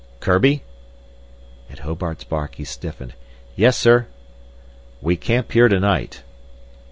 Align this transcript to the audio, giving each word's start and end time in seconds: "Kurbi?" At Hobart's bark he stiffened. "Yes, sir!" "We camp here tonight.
"Kurbi?" 0.19 0.63
At 1.69 1.85
Hobart's 1.85 2.23
bark 2.23 2.55
he 2.55 2.63
stiffened. 2.63 3.13
"Yes, 3.55 3.77
sir!" 3.77 4.07
"We 4.99 5.15
camp 5.15 5.51
here 5.51 5.67
tonight. 5.67 6.23